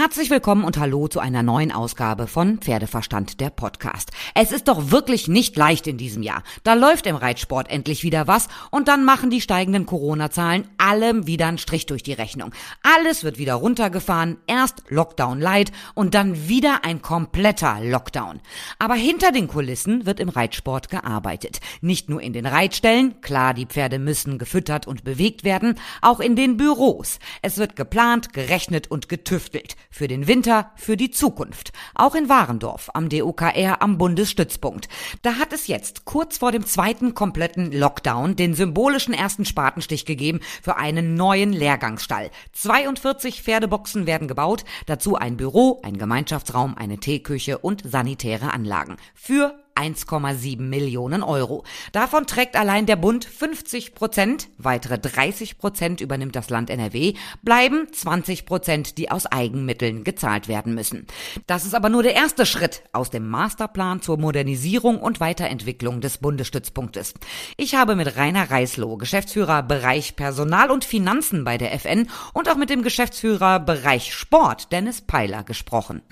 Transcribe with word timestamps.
Herzlich 0.00 0.30
willkommen 0.30 0.64
und 0.64 0.78
hallo 0.78 1.08
zu 1.08 1.20
einer 1.20 1.42
neuen 1.42 1.70
Ausgabe 1.70 2.26
von 2.26 2.56
Pferdeverstand 2.56 3.38
der 3.38 3.50
Podcast. 3.50 4.12
Es 4.34 4.50
ist 4.50 4.66
doch 4.66 4.90
wirklich 4.90 5.28
nicht 5.28 5.58
leicht 5.58 5.86
in 5.86 5.98
diesem 5.98 6.22
Jahr. 6.22 6.42
Da 6.64 6.72
läuft 6.72 7.06
im 7.06 7.16
Reitsport 7.16 7.68
endlich 7.68 8.02
wieder 8.02 8.26
was 8.26 8.48
und 8.70 8.88
dann 8.88 9.04
machen 9.04 9.28
die 9.28 9.42
steigenden 9.42 9.84
Corona-Zahlen 9.84 10.66
allem 10.78 11.26
wieder 11.26 11.48
einen 11.48 11.58
Strich 11.58 11.84
durch 11.84 12.02
die 12.02 12.14
Rechnung. 12.14 12.54
Alles 12.82 13.24
wird 13.24 13.36
wieder 13.36 13.52
runtergefahren, 13.56 14.38
erst 14.46 14.84
Lockdown 14.88 15.38
light 15.38 15.70
und 15.94 16.14
dann 16.14 16.48
wieder 16.48 16.82
ein 16.82 17.02
kompletter 17.02 17.76
Lockdown. 17.82 18.40
Aber 18.78 18.94
hinter 18.94 19.32
den 19.32 19.48
Kulissen 19.48 20.06
wird 20.06 20.18
im 20.18 20.30
Reitsport 20.30 20.88
gearbeitet. 20.88 21.60
Nicht 21.82 22.08
nur 22.08 22.22
in 22.22 22.32
den 22.32 22.46
Reitstellen, 22.46 23.20
klar, 23.20 23.52
die 23.52 23.66
Pferde 23.66 23.98
müssen 23.98 24.38
gefüttert 24.38 24.86
und 24.86 25.04
bewegt 25.04 25.44
werden, 25.44 25.74
auch 26.00 26.20
in 26.20 26.36
den 26.36 26.56
Büros. 26.56 27.18
Es 27.42 27.58
wird 27.58 27.76
geplant, 27.76 28.32
gerechnet 28.32 28.90
und 28.90 29.10
getüftelt. 29.10 29.76
Für 29.92 30.06
den 30.06 30.28
Winter, 30.28 30.70
für 30.76 30.96
die 30.96 31.10
Zukunft. 31.10 31.72
Auch 31.96 32.14
in 32.14 32.28
Warendorf 32.28 32.90
am 32.94 33.08
DUKR 33.08 33.82
am 33.82 33.98
Bundesstützpunkt. 33.98 34.88
Da 35.22 35.34
hat 35.34 35.52
es 35.52 35.66
jetzt 35.66 36.04
kurz 36.04 36.38
vor 36.38 36.52
dem 36.52 36.64
zweiten 36.64 37.12
kompletten 37.12 37.72
Lockdown 37.72 38.36
den 38.36 38.54
symbolischen 38.54 39.12
ersten 39.12 39.44
Spatenstich 39.44 40.06
gegeben 40.06 40.40
für 40.62 40.76
einen 40.76 41.14
neuen 41.14 41.52
Lehrgangsstall. 41.52 42.30
42 42.52 43.42
Pferdeboxen 43.42 44.06
werden 44.06 44.28
gebaut, 44.28 44.64
dazu 44.86 45.16
ein 45.16 45.36
Büro, 45.36 45.80
ein 45.82 45.98
Gemeinschaftsraum, 45.98 46.76
eine 46.76 46.98
Teeküche 46.98 47.58
und 47.58 47.82
sanitäre 47.84 48.52
Anlagen. 48.54 48.96
Für 49.14 49.58
1,7 49.80 50.60
Millionen 50.60 51.22
Euro. 51.22 51.64
Davon 51.92 52.26
trägt 52.26 52.56
allein 52.56 52.84
der 52.84 52.96
Bund 52.96 53.24
50 53.24 53.94
Prozent, 53.94 54.48
weitere 54.58 54.98
30 54.98 55.56
Prozent 55.58 56.00
übernimmt 56.00 56.36
das 56.36 56.50
Land 56.50 56.68
NRW, 56.68 57.14
bleiben 57.42 57.86
20 57.90 58.44
Prozent, 58.44 58.98
die 58.98 59.10
aus 59.10 59.26
Eigenmitteln 59.26 60.04
gezahlt 60.04 60.48
werden 60.48 60.74
müssen. 60.74 61.06
Das 61.46 61.64
ist 61.64 61.74
aber 61.74 61.88
nur 61.88 62.02
der 62.02 62.14
erste 62.14 62.44
Schritt 62.44 62.82
aus 62.92 63.10
dem 63.10 63.28
Masterplan 63.28 64.02
zur 64.02 64.18
Modernisierung 64.18 64.98
und 65.00 65.20
Weiterentwicklung 65.20 66.00
des 66.00 66.18
Bundesstützpunktes. 66.18 67.14
Ich 67.56 67.74
habe 67.74 67.96
mit 67.96 68.16
Rainer 68.16 68.50
Reisloh, 68.50 68.96
Geschäftsführer 68.96 69.62
Bereich 69.62 70.16
Personal 70.16 70.70
und 70.70 70.84
Finanzen 70.84 71.44
bei 71.44 71.56
der 71.56 71.72
FN 71.74 72.08
und 72.34 72.50
auch 72.50 72.56
mit 72.56 72.70
dem 72.70 72.82
Geschäftsführer 72.82 73.60
Bereich 73.60 74.14
Sport, 74.14 74.72
Dennis 74.72 75.00
Peiler, 75.00 75.42
gesprochen. 75.42 76.02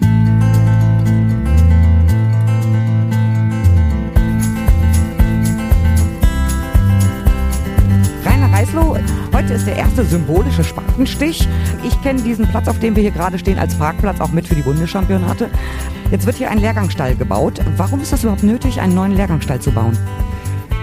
Heute 9.48 9.56
ist 9.56 9.66
der 9.66 9.76
erste 9.76 10.04
symbolische 10.04 10.62
Spatenstich. 10.62 11.48
Ich 11.82 12.02
kenne 12.02 12.20
diesen 12.20 12.46
Platz, 12.48 12.68
auf 12.68 12.80
dem 12.80 12.94
wir 12.94 13.02
hier 13.02 13.12
gerade 13.12 13.38
stehen, 13.38 13.58
als 13.58 13.74
Parkplatz 13.76 14.20
auch 14.20 14.30
mit 14.30 14.46
für 14.46 14.54
die 14.54 14.60
Bundeschampionate. 14.60 15.48
Jetzt 16.10 16.26
wird 16.26 16.36
hier 16.36 16.50
ein 16.50 16.58
Lehrgangsstall 16.58 17.14
gebaut. 17.14 17.58
Warum 17.78 18.02
ist 18.02 18.12
das 18.12 18.24
überhaupt 18.24 18.42
nötig, 18.42 18.78
einen 18.78 18.94
neuen 18.94 19.16
Lehrgangsstall 19.16 19.58
zu 19.58 19.70
bauen? 19.70 19.96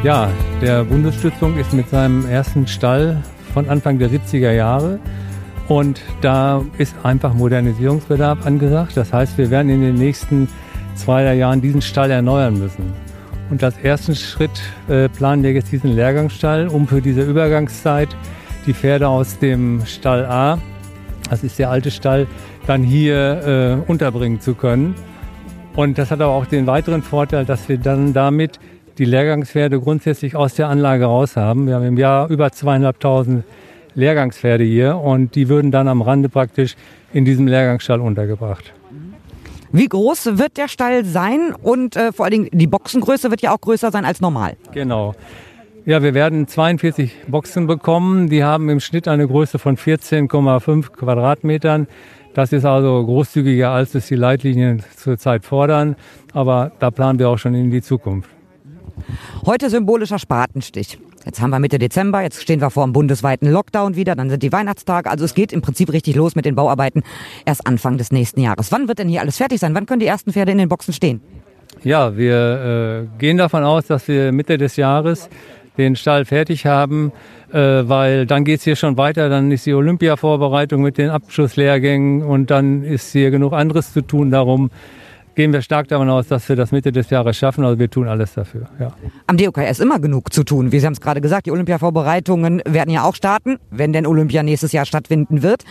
Ja, 0.01 0.31
der 0.63 0.83
Bundesstützpunkt 0.83 1.59
ist 1.59 1.73
mit 1.73 1.89
seinem 1.89 2.27
ersten 2.27 2.65
Stall 2.65 3.21
von 3.53 3.69
Anfang 3.69 3.99
der 3.99 4.09
70er 4.09 4.51
Jahre 4.53 4.97
und 5.67 6.01
da 6.21 6.63
ist 6.79 6.95
einfach 7.03 7.35
Modernisierungsbedarf 7.35 8.47
angesagt. 8.47 8.97
Das 8.97 9.13
heißt, 9.13 9.37
wir 9.37 9.51
werden 9.51 9.69
in 9.69 9.81
den 9.81 9.93
nächsten 9.93 10.49
zwei 10.95 11.35
Jahren 11.35 11.61
diesen 11.61 11.83
Stall 11.83 12.09
erneuern 12.09 12.57
müssen. 12.57 12.93
Und 13.51 13.63
als 13.63 13.77
ersten 13.77 14.15
Schritt 14.15 14.59
äh, 14.87 15.07
planen 15.07 15.43
wir 15.43 15.53
jetzt 15.53 15.71
diesen 15.71 15.91
Lehrgangsstall, 15.91 16.67
um 16.67 16.87
für 16.87 16.99
diese 16.99 17.21
Übergangszeit 17.21 18.09
die 18.65 18.73
Pferde 18.73 19.07
aus 19.07 19.39
dem 19.39 19.85
Stall 19.85 20.25
A, 20.25 20.59
das 21.29 21.43
ist 21.43 21.59
der 21.59 21.69
alte 21.69 21.91
Stall, 21.91 22.27
dann 22.67 22.83
hier 22.83 23.81
äh, 23.87 23.91
unterbringen 23.91 24.39
zu 24.41 24.55
können. 24.55 24.95
Und 25.75 25.97
das 25.97 26.11
hat 26.11 26.21
aber 26.21 26.33
auch 26.33 26.45
den 26.45 26.67
weiteren 26.67 27.01
Vorteil, 27.01 27.45
dass 27.45 27.67
wir 27.67 27.77
dann 27.77 28.13
damit 28.13 28.59
die 28.97 29.05
Lehrgangspferde 29.05 29.79
grundsätzlich 29.79 30.35
aus 30.35 30.55
der 30.55 30.69
Anlage 30.69 31.05
raus 31.05 31.35
haben. 31.35 31.67
Wir 31.67 31.75
haben 31.75 31.85
im 31.85 31.97
Jahr 31.97 32.29
über 32.29 32.51
zweieinhalbtausend 32.51 33.43
Lehrgangspferde 33.93 34.63
hier 34.63 34.97
und 34.97 35.35
die 35.35 35.49
würden 35.49 35.71
dann 35.71 35.87
am 35.87 36.01
Rande 36.01 36.29
praktisch 36.29 36.75
in 37.13 37.25
diesem 37.25 37.47
Lehrgangsstall 37.47 37.99
untergebracht. 37.99 38.73
Wie 39.71 39.87
groß 39.87 40.37
wird 40.37 40.57
der 40.57 40.69
Stall 40.69 41.03
sein 41.03 41.53
und 41.61 41.97
äh, 41.97 42.13
vor 42.13 42.25
allen 42.25 42.31
Dingen 42.31 42.49
die 42.53 42.67
Boxengröße 42.67 43.29
wird 43.29 43.41
ja 43.41 43.53
auch 43.53 43.59
größer 43.59 43.91
sein 43.91 44.05
als 44.05 44.21
normal. 44.21 44.55
Genau. 44.73 45.15
Ja, 45.87 46.01
wir 46.01 46.15
werden 46.15 46.47
42 46.47 47.11
Boxen 47.27 47.67
bekommen. 47.67 48.27
Die 48.27 48.43
haben 48.43 48.69
im 48.69 48.79
Schnitt 48.79 49.07
eine 49.07 49.27
Größe 49.27 49.59
von 49.59 49.77
14,5 49.77 50.89
Quadratmetern. 50.89 51.85
Das 52.33 52.51
ist 52.51 52.65
also 52.65 53.05
großzügiger, 53.05 53.69
als 53.69 53.93
es 53.93 54.07
die 54.07 54.15
Leitlinien 54.15 54.81
zurzeit 54.97 55.45
fordern. 55.45 55.95
Aber 56.33 56.71
da 56.79 56.89
planen 56.89 57.19
wir 57.19 57.29
auch 57.29 57.37
schon 57.37 57.53
in 57.53 57.69
die 57.69 57.83
Zukunft. 57.83 58.31
Heute 59.45 59.69
symbolischer 59.69 60.17
Spatenstich. 60.17 60.97
Jetzt 61.23 61.39
haben 61.39 61.51
wir 61.51 61.59
Mitte 61.59 61.77
Dezember, 61.77 62.21
jetzt 62.21 62.41
stehen 62.41 62.61
wir 62.61 62.71
vor 62.71 62.83
einem 62.83 62.93
bundesweiten 62.93 63.51
Lockdown 63.51 63.95
wieder, 63.95 64.15
dann 64.15 64.29
sind 64.29 64.41
die 64.41 64.51
Weihnachtstage. 64.51 65.09
Also 65.09 65.25
es 65.25 65.35
geht 65.35 65.53
im 65.53 65.61
Prinzip 65.61 65.91
richtig 65.91 66.15
los 66.15 66.35
mit 66.35 66.45
den 66.45 66.55
Bauarbeiten 66.55 67.03
erst 67.45 67.67
Anfang 67.67 67.97
des 67.99 68.11
nächsten 68.11 68.41
Jahres. 68.41 68.71
Wann 68.71 68.87
wird 68.87 68.99
denn 68.99 69.09
hier 69.09 69.21
alles 69.21 69.37
fertig 69.37 69.59
sein? 69.59 69.75
Wann 69.75 69.85
können 69.85 69.99
die 69.99 70.07
ersten 70.07 70.33
Pferde 70.33 70.51
in 70.51 70.57
den 70.57 70.69
Boxen 70.69 70.93
stehen? 70.93 71.21
Ja, 71.83 72.15
wir 72.17 73.07
äh, 73.13 73.17
gehen 73.19 73.37
davon 73.37 73.63
aus, 73.63 73.85
dass 73.87 74.07
wir 74.07 74.31
Mitte 74.31 74.57
des 74.57 74.75
Jahres 74.75 75.29
den 75.77 75.95
Stall 75.95 76.25
fertig 76.25 76.65
haben, 76.65 77.11
äh, 77.51 77.57
weil 77.57 78.25
dann 78.25 78.45
geht's 78.45 78.63
hier 78.63 78.75
schon 78.75 78.97
weiter, 78.97 79.29
dann 79.29 79.51
ist 79.51 79.65
die 79.65 79.73
Olympia-Vorbereitung 79.73 80.81
mit 80.81 80.97
den 80.97 81.09
Abschlusslehrgängen 81.09 82.23
und 82.23 82.51
dann 82.51 82.83
ist 82.83 83.11
hier 83.11 83.31
genug 83.31 83.53
anderes 83.53 83.93
zu 83.93 84.01
tun. 84.01 84.31
Darum 84.31 84.71
gehen 85.35 85.53
wir 85.53 85.61
stark 85.61 85.87
davon 85.89 86.09
aus, 86.09 86.27
dass 86.27 86.47
wir 86.49 86.55
das 86.55 86.71
Mitte 86.71 86.91
des 86.91 87.09
Jahres 87.09 87.37
schaffen. 87.37 87.63
Also 87.63 87.77
wir 87.77 87.89
tun 87.89 88.07
alles 88.07 88.33
dafür. 88.33 88.67
Ja. 88.79 88.93
Am 89.27 89.37
DOK 89.37 89.57
ist 89.57 89.81
immer 89.81 89.99
genug 89.99 90.33
zu 90.33 90.43
tun. 90.43 90.71
Wie 90.71 90.79
Sie 90.79 90.85
haben 90.85 90.93
es 90.93 91.01
gerade 91.01 91.21
gesagt, 91.21 91.45
die 91.45 91.51
Olympia-Vorbereitungen 91.51 92.61
werden 92.65 92.89
ja 92.89 93.03
auch 93.03 93.15
starten, 93.15 93.57
wenn 93.69 93.93
denn 93.93 94.07
Olympia 94.07 94.43
nächstes 94.43 94.71
Jahr 94.71 94.85
stattfinden 94.85 95.43
wird. 95.43 95.63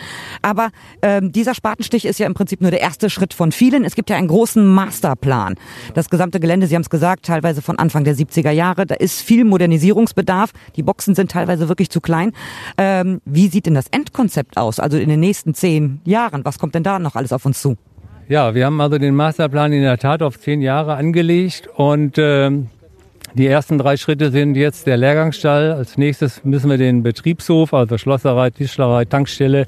Aber 0.42 0.69
ähm, 1.02 1.32
dieser 1.32 1.54
Spatenstich 1.54 2.04
ist 2.04 2.19
ja 2.19 2.26
im 2.26 2.34
Prinzip 2.34 2.60
nur 2.60 2.70
der 2.70 2.80
erste 2.80 3.10
Schritt 3.10 3.34
von 3.34 3.52
vielen. 3.52 3.84
Es 3.84 3.94
gibt 3.94 4.10
ja 4.10 4.16
einen 4.16 4.28
großen 4.28 4.66
Masterplan. 4.66 5.54
Das 5.94 6.10
gesamte 6.10 6.41
Gelände, 6.41 6.66
Sie 6.66 6.75
haben 6.75 6.82
es 6.82 6.91
gesagt, 6.91 7.25
teilweise 7.25 7.62
von 7.62 7.78
Anfang 7.78 8.04
der 8.04 8.14
70er 8.14 8.50
Jahre. 8.50 8.86
Da 8.86 8.94
ist 8.94 9.22
viel 9.22 9.44
Modernisierungsbedarf. 9.44 10.50
Die 10.76 10.82
Boxen 10.82 11.14
sind 11.14 11.31
teilweise 11.31 11.69
wirklich 11.69 11.91
zu 11.91 12.00
klein. 12.00 12.32
Ähm, 12.76 13.20
wie 13.25 13.48
sieht 13.48 13.66
denn 13.66 13.75
das 13.75 13.86
Endkonzept 13.91 14.58
aus? 14.58 14.78
Also 14.78 14.98
in 14.98 15.08
den 15.08 15.20
nächsten 15.20 15.54
zehn 15.54 16.00
Jahren, 16.04 16.44
was 16.44 16.58
kommt 16.58 16.75
denn 16.75 16.82
da 16.82 16.98
noch 16.98 17.16
alles 17.16 17.32
auf 17.32 17.46
uns 17.46 17.60
zu? 17.60 17.76
Ja, 18.26 18.54
wir 18.54 18.64
haben 18.64 18.80
also 18.80 18.96
den 18.96 19.14
Masterplan 19.14 19.74
in 19.74 19.82
der 19.82 19.98
Tat 19.98 20.22
auf 20.22 20.40
zehn 20.40 20.62
Jahre 20.62 20.94
angelegt 20.94 21.68
und 21.76 22.16
äh, 22.16 22.50
die 23.34 23.46
ersten 23.46 23.76
drei 23.76 23.98
Schritte 23.98 24.30
sind 24.30 24.54
jetzt 24.54 24.86
der 24.86 24.96
Lehrgangsstall. 24.96 25.72
Als 25.72 25.98
nächstes 25.98 26.42
müssen 26.42 26.70
wir 26.70 26.78
den 26.78 27.02
Betriebshof, 27.02 27.74
also 27.74 27.98
Schlosserei, 27.98 28.48
Tischlerei, 28.48 29.04
Tankstelle, 29.04 29.66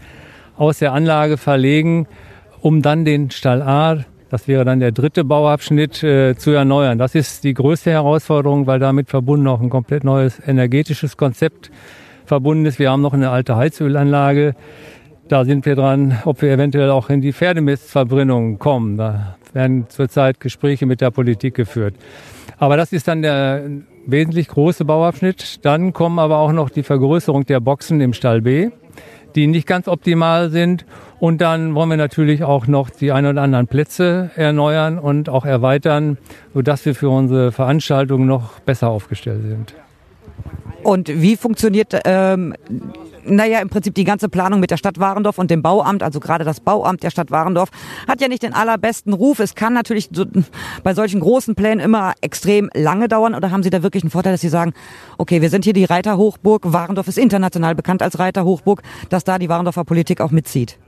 aus 0.56 0.78
der 0.78 0.94
Anlage 0.94 1.36
verlegen, 1.36 2.06
um 2.62 2.80
dann 2.80 3.04
den 3.04 3.30
Stall 3.30 3.60
A, 3.60 3.98
das 4.30 4.48
wäre 4.48 4.64
dann 4.64 4.80
der 4.80 4.92
dritte 4.92 5.22
Bauabschnitt, 5.22 6.02
äh, 6.02 6.34
zu 6.34 6.52
erneuern. 6.52 6.96
Das 6.96 7.14
ist 7.14 7.44
die 7.44 7.52
größte 7.52 7.90
Herausforderung, 7.90 8.66
weil 8.66 8.78
damit 8.78 9.10
verbunden 9.10 9.48
auch 9.48 9.60
ein 9.60 9.68
komplett 9.68 10.02
neues 10.02 10.40
energetisches 10.46 11.18
Konzept 11.18 11.70
verbunden 12.24 12.64
ist. 12.64 12.78
Wir 12.78 12.90
haben 12.90 13.02
noch 13.02 13.12
eine 13.12 13.28
alte 13.28 13.56
Heizölanlage 13.56 14.54
da 15.28 15.44
sind 15.44 15.66
wir 15.66 15.74
dran, 15.74 16.18
ob 16.24 16.42
wir 16.42 16.52
eventuell 16.52 16.90
auch 16.90 17.10
in 17.10 17.20
die 17.20 17.32
Pferdemistverbrennung 17.32 18.58
kommen. 18.58 18.96
Da 18.96 19.36
werden 19.52 19.86
zurzeit 19.88 20.40
Gespräche 20.40 20.86
mit 20.86 21.00
der 21.00 21.10
Politik 21.10 21.54
geführt. 21.54 21.94
Aber 22.58 22.76
das 22.76 22.92
ist 22.92 23.08
dann 23.08 23.22
der 23.22 23.62
wesentlich 24.06 24.48
große 24.48 24.84
Bauabschnitt. 24.84 25.64
Dann 25.64 25.92
kommen 25.92 26.18
aber 26.18 26.38
auch 26.38 26.52
noch 26.52 26.70
die 26.70 26.82
Vergrößerung 26.82 27.44
der 27.44 27.60
Boxen 27.60 28.00
im 28.00 28.12
Stall 28.12 28.42
B, 28.42 28.70
die 29.34 29.46
nicht 29.46 29.66
ganz 29.66 29.88
optimal 29.88 30.50
sind. 30.50 30.86
Und 31.18 31.40
dann 31.40 31.74
wollen 31.74 31.90
wir 31.90 31.96
natürlich 31.96 32.44
auch 32.44 32.66
noch 32.66 32.90
die 32.90 33.10
ein 33.10 33.26
oder 33.26 33.42
anderen 33.42 33.66
Plätze 33.66 34.30
erneuern 34.36 34.98
und 34.98 35.28
auch 35.28 35.44
erweitern, 35.44 36.18
sodass 36.54 36.84
wir 36.86 36.94
für 36.94 37.08
unsere 37.08 37.52
Veranstaltungen 37.52 38.26
noch 38.26 38.60
besser 38.60 38.90
aufgestellt 38.90 39.42
sind. 39.42 39.74
Und 40.82 41.08
wie 41.08 41.36
funktioniert 41.36 41.98
ähm, 42.04 42.54
naja, 43.26 43.60
im 43.60 43.68
Prinzip 43.68 43.94
die 43.94 44.04
ganze 44.04 44.28
Planung 44.28 44.60
mit 44.60 44.70
der 44.70 44.76
Stadt 44.76 44.98
Warendorf 44.98 45.38
und 45.38 45.50
dem 45.50 45.62
Bauamt, 45.62 46.02
also 46.02 46.20
gerade 46.20 46.44
das 46.44 46.60
Bauamt 46.60 47.02
der 47.02 47.10
Stadt 47.10 47.30
Warendorf, 47.30 47.70
hat 48.08 48.20
ja 48.20 48.28
nicht 48.28 48.42
den 48.42 48.54
allerbesten 48.54 49.12
Ruf. 49.12 49.40
Es 49.40 49.54
kann 49.54 49.72
natürlich 49.72 50.08
so, 50.12 50.24
bei 50.82 50.94
solchen 50.94 51.20
großen 51.20 51.54
Plänen 51.54 51.80
immer 51.80 52.14
extrem 52.20 52.70
lange 52.74 53.08
dauern. 53.08 53.34
Oder 53.34 53.50
haben 53.50 53.62
Sie 53.62 53.70
da 53.70 53.82
wirklich 53.82 54.02
einen 54.02 54.10
Vorteil, 54.10 54.32
dass 54.32 54.40
Sie 54.40 54.48
sagen, 54.48 54.72
okay, 55.18 55.42
wir 55.42 55.50
sind 55.50 55.64
hier 55.64 55.72
die 55.72 55.84
Reiterhochburg, 55.84 56.72
Warendorf 56.72 57.08
ist 57.08 57.18
international 57.18 57.74
bekannt 57.74 58.02
als 58.02 58.18
Reiterhochburg, 58.18 58.82
dass 59.08 59.24
da 59.24 59.38
die 59.38 59.48
Warendorfer 59.48 59.84
Politik 59.84 60.20
auch 60.20 60.30
mitzieht? 60.30 60.78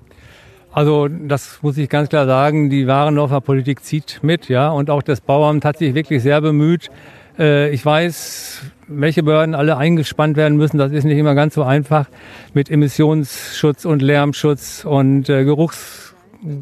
Also 0.70 1.08
das 1.08 1.58
muss 1.62 1.78
ich 1.78 1.88
ganz 1.88 2.08
klar 2.08 2.26
sagen, 2.26 2.70
die 2.70 2.86
Warendorfer 2.86 3.40
Politik 3.40 3.82
zieht 3.82 4.20
mit, 4.22 4.48
ja, 4.48 4.68
und 4.68 4.90
auch 4.90 5.02
das 5.02 5.20
Bauamt 5.20 5.64
hat 5.64 5.78
sich 5.78 5.94
wirklich 5.94 6.22
sehr 6.22 6.40
bemüht. 6.40 6.90
Äh, 7.38 7.70
ich 7.70 7.84
weiß, 7.84 8.62
welche 8.88 9.22
Behörden 9.22 9.54
alle 9.54 9.76
eingespannt 9.76 10.36
werden 10.36 10.56
müssen. 10.56 10.78
Das 10.78 10.92
ist 10.92 11.04
nicht 11.04 11.18
immer 11.18 11.34
ganz 11.34 11.54
so 11.54 11.62
einfach 11.62 12.06
mit 12.54 12.70
Emissionsschutz 12.70 13.84
und 13.84 14.02
Lärmschutz 14.02 14.84
und 14.84 15.28
äh, 15.28 15.44
Geruchs 15.44 16.14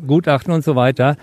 Gutachten 0.06 0.52
und 0.52 0.64
so 0.64 0.76
weiter. 0.76 1.16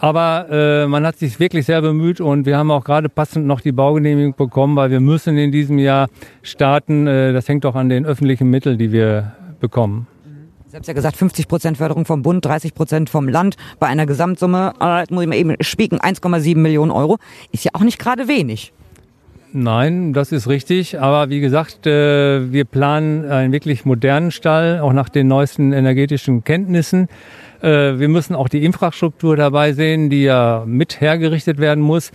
Aber 0.00 0.48
äh, 0.50 0.86
man 0.88 1.06
hat 1.06 1.16
sich 1.18 1.38
wirklich 1.38 1.66
sehr 1.66 1.80
bemüht 1.80 2.20
und 2.20 2.44
wir 2.44 2.58
haben 2.58 2.72
auch 2.72 2.82
gerade 2.82 3.08
passend 3.08 3.46
noch 3.46 3.60
die 3.60 3.70
Baugenehmigung 3.70 4.34
bekommen, 4.34 4.74
weil 4.74 4.90
wir 4.90 4.98
müssen 4.98 5.38
in 5.38 5.52
diesem 5.52 5.78
Jahr 5.78 6.08
starten. 6.42 7.06
Äh, 7.06 7.32
das 7.32 7.48
hängt 7.48 7.64
auch 7.64 7.76
an 7.76 7.88
den 7.88 8.04
öffentlichen 8.04 8.50
Mitteln, 8.50 8.78
die 8.78 8.90
wir 8.90 9.32
bekommen. 9.60 10.08
Sie 10.66 10.76
haben 10.76 10.82
ja 10.84 10.92
gesagt, 10.94 11.16
50 11.16 11.46
Prozent 11.46 11.76
Förderung 11.76 12.04
vom 12.04 12.22
Bund, 12.22 12.44
30 12.44 12.74
Prozent 12.74 13.10
vom 13.10 13.28
Land 13.28 13.56
bei 13.78 13.86
einer 13.86 14.06
Gesamtsumme, 14.06 14.72
äh, 14.80 15.04
muss 15.10 15.22
ich 15.22 15.28
mal 15.28 15.36
eben 15.36 15.54
spieken, 15.60 16.00
1,7 16.00 16.56
Millionen 16.56 16.90
Euro. 16.90 17.18
Ist 17.52 17.64
ja 17.64 17.70
auch 17.74 17.82
nicht 17.82 18.00
gerade 18.00 18.26
wenig. 18.26 18.72
Nein, 19.54 20.14
das 20.14 20.32
ist 20.32 20.48
richtig. 20.48 20.98
Aber 20.98 21.28
wie 21.28 21.40
gesagt, 21.40 21.86
äh, 21.86 22.50
wir 22.52 22.64
planen 22.64 23.30
einen 23.30 23.52
wirklich 23.52 23.84
modernen 23.84 24.30
Stall, 24.30 24.80
auch 24.80 24.94
nach 24.94 25.10
den 25.10 25.28
neuesten 25.28 25.74
energetischen 25.74 26.42
Kenntnissen. 26.42 27.08
Äh, 27.60 27.98
wir 27.98 28.08
müssen 28.08 28.34
auch 28.34 28.48
die 28.48 28.64
Infrastruktur 28.64 29.36
dabei 29.36 29.74
sehen, 29.74 30.08
die 30.08 30.22
ja 30.22 30.64
mit 30.66 31.02
hergerichtet 31.02 31.58
werden 31.58 31.82
muss. 31.84 32.12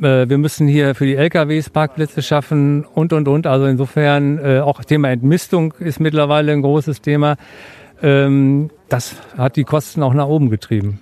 Äh, 0.00 0.30
wir 0.30 0.38
müssen 0.38 0.66
hier 0.66 0.94
für 0.94 1.04
die 1.04 1.16
LKWs 1.16 1.68
Parkplätze 1.68 2.22
schaffen 2.22 2.86
und, 2.86 3.12
und, 3.12 3.28
und. 3.28 3.46
Also 3.46 3.66
insofern 3.66 4.62
auch 4.62 4.82
Thema 4.82 5.10
Entmistung 5.10 5.74
ist 5.80 6.00
mittlerweile 6.00 6.52
ein 6.52 6.62
großes 6.62 7.02
Thema. 7.02 7.36
Ähm, 8.02 8.70
das 8.88 9.16
hat 9.36 9.56
die 9.56 9.64
Kosten 9.64 10.02
auch 10.02 10.14
nach 10.14 10.28
oben 10.28 10.48
getrieben. 10.48 11.00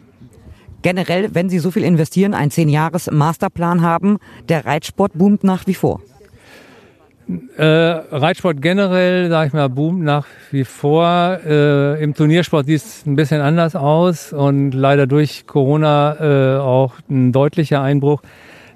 Generell, 0.83 1.35
wenn 1.35 1.49
Sie 1.49 1.59
so 1.59 1.71
viel 1.71 1.85
investieren, 1.85 2.35
einen 2.35 2.51
zehn 2.51 2.69
Jahres 2.69 3.11
Masterplan 3.11 3.83
haben, 3.83 4.19
der 4.49 4.67
Reitsport 4.67 5.13
boomt 5.15 5.45
nach 5.45 5.67
wie 5.67 5.75
vor. 5.75 6.01
Äh, 7.57 7.65
Reitsport 7.65 8.63
generell, 8.63 9.29
sag 9.31 9.49
ich 9.49 9.53
mal, 9.53 9.69
boomt 9.69 10.05
nach 10.05 10.27
wie 10.53 10.65
vor. 10.65 11.41
Äh, 11.45 12.01
Im 12.01 12.15
Turniersport 12.15 12.67
sieht 12.67 12.77
es 12.77 13.05
ein 13.05 13.17
bisschen 13.17 13.41
anders 13.41 13.75
aus 13.75 14.33
und 14.33 14.71
leider 14.73 15.09
durch 15.09 15.45
Corona 15.47 16.17
äh, 16.21 16.59
auch 16.61 16.95
ein 17.11 17.33
deutlicher 17.33 17.83
Einbruch. 17.83 18.23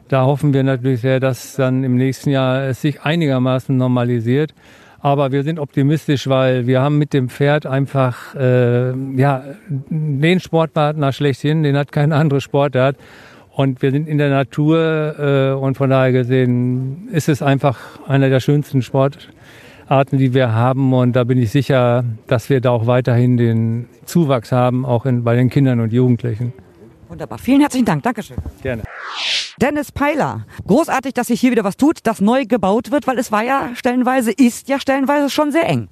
Da 0.08 0.24
hoffen 0.24 0.52
wir 0.52 0.64
natürlich 0.64 1.02
sehr, 1.02 1.20
dass 1.20 1.54
dann 1.54 1.84
im 1.84 1.94
nächsten 1.94 2.30
Jahr 2.30 2.64
es 2.64 2.80
sich 2.80 3.02
einigermaßen 3.02 3.76
normalisiert. 3.76 4.52
Aber 5.02 5.32
wir 5.32 5.42
sind 5.44 5.58
optimistisch, 5.58 6.28
weil 6.28 6.66
wir 6.66 6.82
haben 6.82 6.98
mit 6.98 7.14
dem 7.14 7.28
Pferd 7.30 7.64
einfach 7.64 8.34
äh, 8.34 8.92
ja, 9.16 9.44
den 9.68 10.40
Sportpartner 10.40 11.12
schlechthin, 11.12 11.62
den 11.62 11.76
hat 11.76 11.90
keine 11.90 12.16
andere 12.16 12.40
Sportart. 12.40 12.96
Und 13.50 13.82
wir 13.82 13.90
sind 13.90 14.08
in 14.08 14.18
der 14.18 14.30
Natur 14.30 15.18
äh, 15.18 15.52
und 15.58 15.76
von 15.76 15.90
daher 15.90 16.12
gesehen 16.12 17.08
ist 17.12 17.28
es 17.28 17.42
einfach 17.42 17.78
einer 18.06 18.28
der 18.28 18.40
schönsten 18.40 18.82
Sportarten, 18.82 20.18
die 20.18 20.34
wir 20.34 20.52
haben. 20.52 20.92
Und 20.92 21.16
da 21.16 21.24
bin 21.24 21.38
ich 21.38 21.50
sicher, 21.50 22.04
dass 22.26 22.50
wir 22.50 22.60
da 22.60 22.70
auch 22.70 22.86
weiterhin 22.86 23.36
den 23.36 23.86
Zuwachs 24.04 24.52
haben, 24.52 24.84
auch 24.84 25.06
in, 25.06 25.24
bei 25.24 25.34
den 25.34 25.48
Kindern 25.50 25.80
und 25.80 25.92
Jugendlichen. 25.92 26.52
Wunderbar. 27.08 27.38
Vielen 27.38 27.60
herzlichen 27.60 27.86
Dank. 27.86 28.02
Dankeschön. 28.02 28.36
Gerne. 28.62 28.82
Dennis 29.60 29.92
Peiler. 29.92 30.46
Großartig, 30.66 31.12
dass 31.12 31.26
sich 31.26 31.40
hier 31.40 31.50
wieder 31.50 31.64
was 31.64 31.76
tut, 31.76 31.98
dass 32.04 32.20
neu 32.20 32.46
gebaut 32.46 32.90
wird, 32.90 33.06
weil 33.06 33.18
es 33.18 33.30
war 33.30 33.42
ja 33.42 33.70
stellenweise, 33.74 34.32
ist 34.32 34.68
ja 34.68 34.80
stellenweise 34.80 35.28
schon 35.28 35.52
sehr 35.52 35.68
eng. 35.68 35.88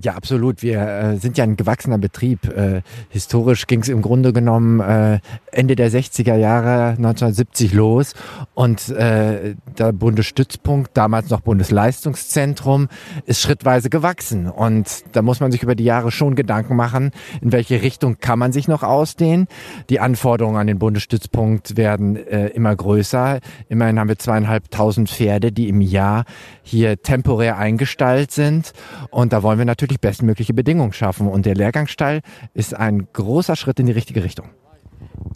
Ja, 0.00 0.14
absolut. 0.14 0.62
Wir 0.62 0.80
äh, 0.80 1.16
sind 1.16 1.38
ja 1.38 1.44
ein 1.44 1.56
gewachsener 1.56 1.98
Betrieb. 1.98 2.46
Äh, 2.56 2.82
historisch 3.08 3.66
ging 3.66 3.80
es 3.80 3.88
im 3.88 4.00
Grunde 4.00 4.32
genommen 4.32 4.78
äh, 4.78 5.18
Ende 5.50 5.74
der 5.74 5.90
60er 5.90 6.36
Jahre 6.36 6.90
1970 6.90 7.72
los 7.72 8.14
und 8.54 8.90
äh, 8.90 9.56
der 9.76 9.92
Bundesstützpunkt, 9.92 10.92
damals 10.96 11.30
noch 11.30 11.40
Bundesleistungszentrum, 11.40 12.86
ist 13.26 13.40
schrittweise 13.40 13.90
gewachsen. 13.90 14.48
Und 14.48 15.02
da 15.16 15.22
muss 15.22 15.40
man 15.40 15.50
sich 15.50 15.64
über 15.64 15.74
die 15.74 15.82
Jahre 15.82 16.12
schon 16.12 16.36
Gedanken 16.36 16.76
machen, 16.76 17.10
in 17.40 17.50
welche 17.50 17.82
Richtung 17.82 18.18
kann 18.20 18.38
man 18.38 18.52
sich 18.52 18.68
noch 18.68 18.84
ausdehnen. 18.84 19.48
Die 19.90 19.98
Anforderungen 19.98 20.58
an 20.58 20.68
den 20.68 20.78
Bundesstützpunkt 20.78 21.76
werden 21.76 22.14
äh, 22.14 22.50
immer 22.50 22.76
größer. 22.76 23.40
Immerhin 23.68 23.98
haben 23.98 24.08
wir 24.08 24.18
zweieinhalbtausend 24.18 25.10
Pferde, 25.10 25.50
die 25.50 25.68
im 25.68 25.80
Jahr 25.80 26.24
hier 26.62 27.02
temporär 27.02 27.58
eingestallt 27.58 28.30
sind. 28.30 28.72
Und 29.10 29.32
da 29.32 29.42
wollen 29.42 29.58
wir 29.58 29.64
natürlich 29.64 29.87
wirklich 29.88 30.00
bestmögliche 30.00 30.52
Bedingungen 30.52 30.92
schaffen. 30.92 31.28
Und 31.28 31.46
der 31.46 31.54
Lehrgangsstall 31.54 32.20
ist 32.52 32.74
ein 32.74 33.08
großer 33.12 33.56
Schritt 33.56 33.80
in 33.80 33.86
die 33.86 33.92
richtige 33.92 34.22
Richtung. 34.22 34.50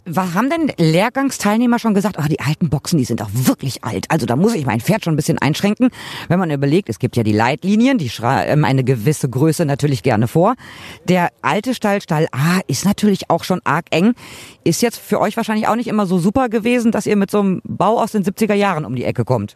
Was 0.05 0.33
haben 0.33 0.49
denn 0.49 0.71
Lehrgangsteilnehmer 0.77 1.79
schon 1.79 1.93
gesagt? 1.93 2.17
Oh, 2.19 2.27
die 2.29 2.39
alten 2.39 2.69
Boxen, 2.69 2.97
die 2.97 3.05
sind 3.05 3.21
auch 3.21 3.29
wirklich 3.31 3.83
alt. 3.83 4.05
Also 4.11 4.25
da 4.25 4.35
muss 4.35 4.53
ich 4.53 4.65
mein 4.65 4.81
Pferd 4.81 5.03
schon 5.03 5.13
ein 5.13 5.17
bisschen 5.17 5.39
einschränken. 5.39 5.89
Wenn 6.27 6.39
man 6.39 6.51
überlegt, 6.51 6.89
es 6.89 6.99
gibt 6.99 7.15
ja 7.15 7.23
die 7.23 7.31
Leitlinien, 7.31 7.97
die 7.97 8.09
schreiben 8.09 8.65
eine 8.65 8.83
gewisse 8.83 9.29
Größe 9.29 9.65
natürlich 9.65 10.03
gerne 10.03 10.27
vor. 10.27 10.55
Der 11.07 11.29
alte 11.41 11.73
Stall, 11.73 12.01
Stall 12.01 12.27
A, 12.31 12.59
ist 12.67 12.85
natürlich 12.85 13.29
auch 13.29 13.45
schon 13.45 13.61
arg 13.63 13.85
eng. 13.91 14.13
Ist 14.63 14.81
jetzt 14.81 14.99
für 14.99 15.19
euch 15.21 15.37
wahrscheinlich 15.37 15.67
auch 15.67 15.75
nicht 15.75 15.87
immer 15.87 16.05
so 16.05 16.19
super 16.19 16.49
gewesen, 16.49 16.91
dass 16.91 17.05
ihr 17.05 17.15
mit 17.15 17.31
so 17.31 17.39
einem 17.39 17.61
Bau 17.63 18.01
aus 18.01 18.11
den 18.11 18.23
70er 18.23 18.55
Jahren 18.55 18.85
um 18.85 18.95
die 18.95 19.05
Ecke 19.05 19.23
kommt. 19.23 19.55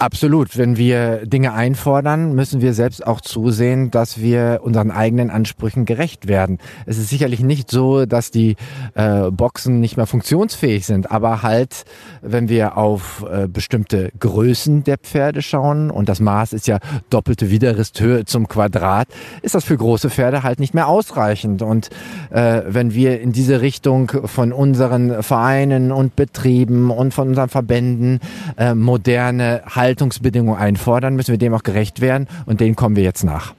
Absolut. 0.00 0.56
Wenn 0.56 0.78
wir 0.78 1.26
Dinge 1.26 1.52
einfordern, 1.52 2.34
müssen 2.34 2.62
wir 2.62 2.72
selbst 2.72 3.06
auch 3.06 3.20
zusehen, 3.20 3.90
dass 3.90 4.18
wir 4.18 4.60
unseren 4.62 4.90
eigenen 4.90 5.28
Ansprüchen 5.28 5.84
gerecht 5.84 6.26
werden. 6.26 6.56
Es 6.86 6.96
ist 6.96 7.10
sicherlich 7.10 7.40
nicht 7.40 7.70
so, 7.70 8.06
dass 8.06 8.30
die 8.30 8.56
äh, 8.94 9.30
Boxen 9.30 9.78
nicht 9.78 9.98
mehr 9.98 10.06
funktionsfähig 10.06 10.86
sind, 10.86 11.10
aber 11.10 11.42
halt, 11.42 11.84
wenn 12.22 12.48
wir 12.48 12.78
auf 12.78 13.26
äh, 13.30 13.46
bestimmte 13.46 14.10
Größen 14.18 14.84
der 14.84 14.96
Pferde 14.96 15.42
schauen 15.42 15.90
und 15.90 16.08
das 16.08 16.18
Maß 16.18 16.54
ist 16.54 16.66
ja 16.66 16.78
doppelte 17.10 17.50
Widerristhöhe 17.50 18.24
zum 18.24 18.48
Quadrat, 18.48 19.08
ist 19.42 19.54
das 19.54 19.64
für 19.64 19.76
große 19.76 20.08
Pferde 20.08 20.42
halt 20.42 20.60
nicht 20.60 20.72
mehr 20.72 20.88
ausreichend. 20.88 21.60
Und 21.60 21.90
äh, 22.30 22.62
wenn 22.66 22.94
wir 22.94 23.20
in 23.20 23.32
diese 23.32 23.60
Richtung 23.60 24.10
von 24.24 24.54
unseren 24.54 25.22
Vereinen 25.22 25.92
und 25.92 26.16
Betrieben 26.16 26.90
und 26.90 27.12
von 27.12 27.28
unseren 27.28 27.50
Verbänden 27.50 28.20
äh, 28.56 28.74
moderne 28.74 29.60
Haltung 29.66 29.89
Haltungsbedingungen 29.90 30.56
einfordern, 30.56 31.16
müssen 31.16 31.32
wir 31.32 31.38
dem 31.38 31.52
auch 31.52 31.64
gerecht 31.64 32.00
werden 32.00 32.28
und 32.46 32.60
denen 32.60 32.76
kommen 32.76 32.94
wir 32.94 33.02
jetzt 33.02 33.24
nach. 33.24 33.54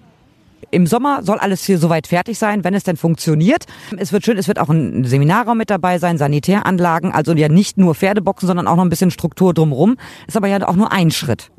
Im 0.74 0.88
Sommer 0.88 1.24
soll 1.24 1.38
alles 1.40 1.66
hier 1.66 1.78
soweit 1.78 2.08
fertig 2.08 2.40
sein, 2.40 2.64
wenn 2.64 2.74
es 2.74 2.86
denn 2.86 2.96
funktioniert. 2.96 3.66
Es 3.98 4.14
wird 4.14 4.24
schön, 4.24 4.38
es 4.38 4.48
wird 4.48 4.58
auch 4.58 4.70
ein 4.70 5.04
Seminarraum 5.04 5.58
mit 5.58 5.70
dabei 5.70 6.00
sein, 6.00 6.18
Sanitäranlagen, 6.18 7.12
also 7.12 7.34
ja 7.34 7.50
nicht 7.50 7.78
nur 7.78 7.96
Pferdeboxen, 7.96 8.48
sondern 8.48 8.68
auch 8.68 8.78
noch 8.78 8.84
ein 8.84 8.90
bisschen 8.90 9.12
Struktur 9.12 9.54
drumherum. 9.54 9.98
Ist 10.28 10.38
aber 10.38 10.48
ja 10.48 10.66
auch 10.66 10.78
nur 10.78 10.94
ein 10.94 11.12
Schritt. 11.12 11.52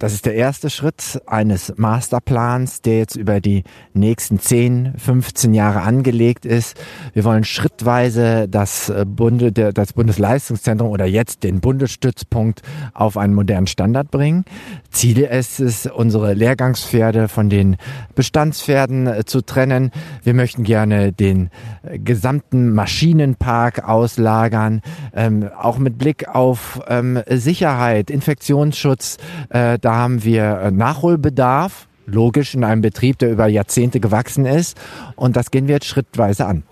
Das 0.00 0.12
ist 0.12 0.26
der 0.26 0.34
erste 0.34 0.70
Schritt 0.70 1.22
eines 1.26 1.72
Masterplans, 1.76 2.82
der 2.82 2.98
jetzt 2.98 3.14
über 3.14 3.40
die 3.40 3.62
nächsten 3.92 4.40
10, 4.40 4.94
15 4.96 5.54
Jahre 5.54 5.82
angelegt 5.82 6.44
ist. 6.44 6.76
Wir 7.12 7.22
wollen 7.22 7.44
schrittweise 7.44 8.48
das, 8.48 8.88
äh, 8.88 9.04
Bunde, 9.06 9.52
das 9.52 9.92
Bundesleistungszentrum 9.92 10.90
oder 10.90 11.04
jetzt 11.04 11.44
den 11.44 11.60
Bundesstützpunkt 11.60 12.62
auf 12.92 13.16
einen 13.16 13.34
modernen 13.34 13.68
Standard 13.68 14.10
bringen. 14.10 14.44
Ziel 14.90 15.20
ist 15.20 15.60
es, 15.60 15.86
unsere 15.86 16.34
Lehrgangspferde 16.34 17.28
von 17.28 17.48
den 17.48 17.76
Bestandspferden 18.16 19.06
äh, 19.06 19.24
zu 19.24 19.42
trennen. 19.42 19.92
Wir 20.24 20.34
möchten 20.34 20.64
gerne 20.64 21.12
den 21.12 21.50
äh, 21.84 22.00
gesamten 22.00 22.74
Maschinenpark 22.74 23.88
auslagern, 23.88 24.82
ähm, 25.14 25.48
auch 25.56 25.78
mit 25.78 25.98
Blick 25.98 26.28
auf 26.28 26.80
ähm, 26.88 27.22
Sicherheit, 27.28 28.10
Infektionsschutz. 28.10 29.18
Äh, 29.50 29.78
da 29.84 29.96
haben 29.96 30.24
wir 30.24 30.60
äh, 30.60 30.70
Nachholbedarf, 30.70 31.88
logisch 32.06 32.54
in 32.54 32.64
einem 32.64 32.80
Betrieb, 32.80 33.18
der 33.18 33.30
über 33.30 33.46
Jahrzehnte 33.46 34.00
gewachsen 34.00 34.46
ist. 34.46 34.78
Und 35.16 35.36
das 35.36 35.50
gehen 35.50 35.68
wir 35.68 35.74
jetzt 35.74 35.86
schrittweise 35.86 36.46
an. 36.46 36.62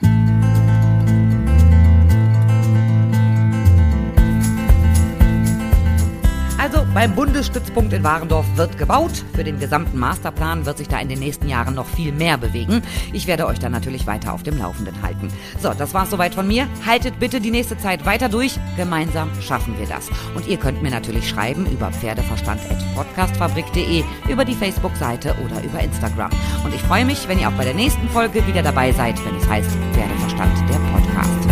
Beim 6.94 7.14
Bundesstützpunkt 7.14 7.92
in 7.94 8.04
Warendorf 8.04 8.44
wird 8.54 8.76
gebaut. 8.76 9.24
Für 9.34 9.44
den 9.44 9.58
gesamten 9.58 9.98
Masterplan 9.98 10.66
wird 10.66 10.76
sich 10.76 10.88
da 10.88 10.98
in 10.98 11.08
den 11.08 11.20
nächsten 11.20 11.48
Jahren 11.48 11.74
noch 11.74 11.86
viel 11.86 12.12
mehr 12.12 12.36
bewegen. 12.36 12.82
Ich 13.14 13.26
werde 13.26 13.46
euch 13.46 13.58
dann 13.58 13.72
natürlich 13.72 14.06
weiter 14.06 14.34
auf 14.34 14.42
dem 14.42 14.58
Laufenden 14.58 15.00
halten. 15.00 15.28
So, 15.58 15.72
das 15.72 15.94
war's 15.94 16.10
soweit 16.10 16.34
von 16.34 16.46
mir. 16.46 16.68
Haltet 16.86 17.18
bitte 17.18 17.40
die 17.40 17.50
nächste 17.50 17.78
Zeit 17.78 18.04
weiter 18.04 18.28
durch. 18.28 18.60
Gemeinsam 18.76 19.30
schaffen 19.40 19.78
wir 19.78 19.86
das. 19.86 20.10
Und 20.34 20.46
ihr 20.46 20.58
könnt 20.58 20.82
mir 20.82 20.90
natürlich 20.90 21.26
schreiben 21.26 21.64
über 21.64 21.90
pferdeverstand.podcastfabrik.de, 21.90 24.04
über 24.28 24.44
die 24.44 24.54
Facebook-Seite 24.54 25.34
oder 25.42 25.64
über 25.64 25.80
Instagram. 25.80 26.30
Und 26.62 26.74
ich 26.74 26.82
freue 26.82 27.06
mich, 27.06 27.26
wenn 27.26 27.38
ihr 27.38 27.48
auch 27.48 27.52
bei 27.52 27.64
der 27.64 27.72
nächsten 27.72 28.06
Folge 28.10 28.46
wieder 28.46 28.62
dabei 28.62 28.92
seid, 28.92 29.18
wenn 29.24 29.36
es 29.36 29.48
heißt 29.48 29.70
Pferdeverstand, 29.94 30.52
der 30.68 30.76
Podcast. 30.92 31.51